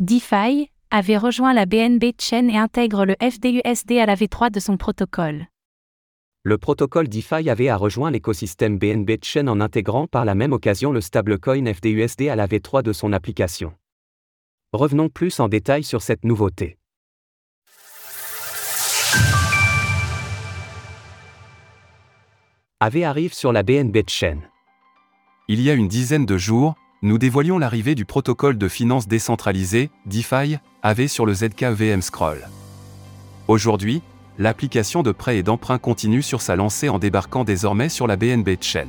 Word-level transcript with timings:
DeFi 0.00 0.72
avait 0.90 1.16
rejoint 1.16 1.54
la 1.54 1.66
BNB 1.66 2.20
Chain 2.20 2.48
et 2.48 2.56
intègre 2.56 3.04
le 3.04 3.14
FDUSD 3.20 3.92
à 3.92 4.06
la 4.06 4.16
V3 4.16 4.50
de 4.50 4.58
son 4.58 4.76
protocole. 4.76 5.46
Le 6.42 6.58
protocole 6.58 7.06
DeFi 7.06 7.48
avait 7.48 7.68
a 7.68 7.76
rejoint 7.76 8.10
l'écosystème 8.10 8.76
BNB 8.76 9.12
Chain 9.22 9.46
en 9.46 9.60
intégrant 9.60 10.08
par 10.08 10.24
la 10.24 10.34
même 10.34 10.52
occasion 10.52 10.90
le 10.90 11.00
stablecoin 11.00 11.72
FDUSD 11.72 12.22
à 12.28 12.34
la 12.34 12.48
V3 12.48 12.82
de 12.82 12.92
son 12.92 13.12
application. 13.12 13.72
Revenons 14.72 15.08
plus 15.08 15.38
en 15.38 15.46
détail 15.46 15.84
sur 15.84 16.02
cette 16.02 16.24
nouveauté. 16.24 16.76
AV 22.80 23.04
arrive 23.04 23.32
sur 23.32 23.52
la 23.52 23.62
BNB 23.62 23.98
Chain. 24.08 24.40
Il 25.46 25.60
y 25.60 25.70
a 25.70 25.74
une 25.74 25.86
dizaine 25.86 26.26
de 26.26 26.36
jours, 26.36 26.74
nous 27.04 27.18
dévoilions 27.18 27.58
l'arrivée 27.58 27.94
du 27.94 28.06
protocole 28.06 28.56
de 28.56 28.66
finance 28.66 29.06
décentralisé, 29.06 29.90
DeFi, 30.06 30.56
AV 30.82 31.06
sur 31.06 31.26
le 31.26 31.34
ZKEVM 31.34 32.00
Scroll. 32.00 32.48
Aujourd'hui, 33.46 34.00
l'application 34.38 35.02
de 35.02 35.12
prêt 35.12 35.36
et 35.36 35.42
d'emprunt 35.42 35.76
continue 35.76 36.22
sur 36.22 36.40
sa 36.40 36.56
lancée 36.56 36.88
en 36.88 36.98
débarquant 36.98 37.44
désormais 37.44 37.90
sur 37.90 38.06
la 38.06 38.16
BNB 38.16 38.56
Chain. 38.58 38.88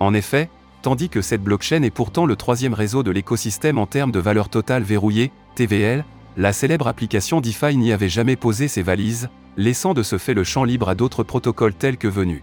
En 0.00 0.14
effet, 0.14 0.50
tandis 0.82 1.08
que 1.08 1.22
cette 1.22 1.44
blockchain 1.44 1.84
est 1.84 1.90
pourtant 1.90 2.26
le 2.26 2.34
troisième 2.34 2.74
réseau 2.74 3.04
de 3.04 3.12
l'écosystème 3.12 3.78
en 3.78 3.86
termes 3.86 4.10
de 4.10 4.18
valeur 4.18 4.48
totale 4.48 4.82
verrouillée, 4.82 5.30
TVL, 5.54 6.04
la 6.36 6.52
célèbre 6.52 6.88
application 6.88 7.40
DeFi 7.40 7.76
n'y 7.76 7.92
avait 7.92 8.08
jamais 8.08 8.34
posé 8.34 8.66
ses 8.66 8.82
valises, 8.82 9.28
laissant 9.56 9.94
de 9.94 10.02
ce 10.02 10.18
fait 10.18 10.34
le 10.34 10.42
champ 10.42 10.64
libre 10.64 10.88
à 10.88 10.96
d'autres 10.96 11.22
protocoles 11.22 11.74
tels 11.74 11.98
que 11.98 12.08
Venu. 12.08 12.42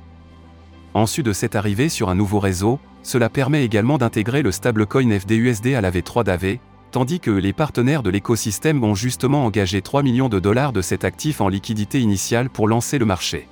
En 0.94 1.08
sus 1.08 1.24
de 1.24 1.34
cette 1.34 1.56
arrivée 1.56 1.90
sur 1.90 2.10
un 2.10 2.16
nouveau 2.16 2.40
réseau, 2.40 2.80
cela 3.02 3.30
permet 3.30 3.66
également 3.66 3.98
d'intégrer 3.98 4.44
le 4.44 4.52
stablecoin 4.52 5.20
FDUSD 5.20 5.74
à 5.74 5.82
la 5.82 5.90
V3 5.90 6.24
d'AV, 6.24 6.58
tandis 6.92 7.20
que 7.20 7.32
les 7.32 7.52
partenaires 7.52 8.04
de 8.04 8.12
l'écosystème 8.12 8.84
ont 8.84 8.94
justement 8.94 9.46
engagé 9.46 9.82
3 9.82 10.04
millions 10.04 10.30
de 10.30 10.40
dollars 10.40 10.72
de 10.72 10.82
cet 10.82 11.04
actif 11.04 11.42
en 11.42 11.50
liquidité 11.50 12.00
initiale 12.00 12.50
pour 12.50 12.68
lancer 12.68 13.00
le 13.00 13.06
marché. 13.06 13.48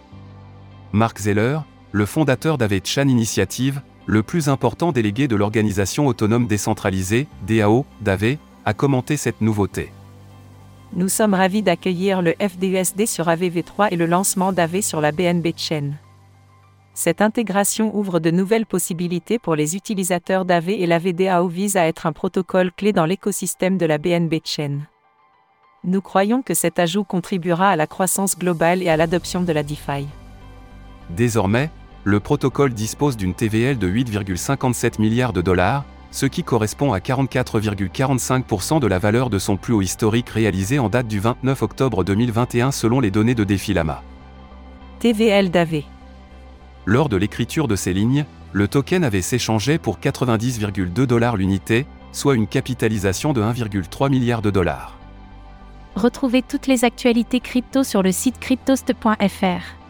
Mark 0.94 1.20
Zeller, 1.20 1.60
le 1.92 2.06
fondateur 2.06 2.60
d'AV 2.60 2.80
Chan 2.84 3.08
Initiative, 3.08 3.82
le 4.06 4.22
plus 4.22 4.48
important 4.48 4.92
délégué 4.92 5.28
de 5.28 5.36
l'organisation 5.36 6.06
autonome 6.06 6.46
décentralisée, 6.46 7.28
DAO, 7.48 7.86
d'AV, 8.02 8.38
a 8.66 8.74
commenté 8.76 9.18
cette 9.18 9.42
nouveauté. 9.42 9.92
Nous 10.94 11.10
sommes 11.10 11.34
ravis 11.34 11.64
d'accueillir 11.64 12.22
le 12.22 12.36
FDUSD 12.40 13.08
sur 13.08 13.26
AVV3 13.28 13.88
et 13.92 13.96
le 13.96 14.06
lancement 14.06 14.52
d'AV 14.52 14.82
sur 14.82 15.02
la 15.02 15.12
BNB 15.12 15.48
Chain. 15.56 15.94
Cette 16.94 17.22
intégration 17.22 17.96
ouvre 17.96 18.20
de 18.20 18.32
nouvelles 18.32 18.66
possibilités 18.66 19.40
pour 19.40 19.56
les 19.56 19.76
utilisateurs 19.76 20.44
d'AV 20.44 20.70
et 20.70 20.86
la 20.86 21.00
VDAO 21.00 21.48
vise 21.48 21.78
à 21.78 21.88
être 21.88 22.06
un 22.06 22.12
protocole 22.12 22.72
clé 22.72 22.92
dans 22.92 23.06
l'écosystème 23.06 23.78
de 23.78 23.86
la 23.86 23.98
BNB 23.98 24.36
Chain. 24.44 24.80
Nous 25.84 26.02
croyons 26.02 26.42
que 26.42 26.54
cet 26.54 26.80
ajout 26.80 27.06
contribuera 27.06 27.70
à 27.70 27.76
la 27.76 27.88
croissance 27.88 28.38
globale 28.38 28.84
et 28.84 28.90
à 28.90 28.98
l'adoption 28.98 29.42
de 29.42 29.54
la 29.54 29.64
DeFi. 29.64 30.06
Désormais, 31.10 31.72
le 32.04 32.20
protocole 32.20 32.74
dispose 32.74 33.16
d'une 33.16 33.34
TVL 33.34 33.78
de 33.78 33.90
8,57 33.90 35.00
milliards 35.00 35.34
de 35.34 35.42
dollars, 35.42 35.86
ce 36.12 36.26
qui 36.26 36.44
correspond 36.44 36.92
à 36.92 37.00
44,45% 37.00 38.82
de 38.82 38.88
la 38.88 39.00
valeur 39.00 39.30
de 39.30 39.40
son 39.40 39.56
plus 39.56 39.74
haut 39.74 39.82
historique 39.82 40.30
réalisé 40.30 40.78
en 40.78 40.90
date 40.90 41.08
du 41.08 41.20
29 41.20 41.62
octobre 41.62 42.04
2021 42.04 42.72
selon 42.72 43.00
les 43.00 43.12
données 43.12 43.36
de 43.36 43.46
Defilama. 43.46 44.04
TVL 45.00 45.50
d'AV. 45.50 45.84
Lors 46.86 47.10
de 47.10 47.18
l'écriture 47.18 47.68
de 47.68 47.76
ces 47.76 47.94
lignes, 47.94 48.26
le 48.54 48.68
token 48.68 49.04
avait 49.04 49.22
s'échangé 49.22 49.78
pour 49.78 50.00
90,2 50.00 51.06
dollars 51.06 51.38
l'unité, 51.38 51.86
soit 52.12 52.36
une 52.36 52.48
capitalisation 52.48 53.34
de 53.34 53.42
1,3 53.42 54.10
milliard 54.10 54.42
de 54.42 54.50
dollars. 54.50 54.98
Retrouvez 55.96 56.42
toutes 56.42 56.68
les 56.68 56.84
actualités 56.84 57.40
crypto 57.40 57.84
sur 57.84 58.02
le 58.02 58.12
site 58.12 58.40
cryptost.fr. 58.40 59.82